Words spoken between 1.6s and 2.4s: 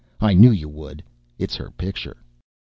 picture."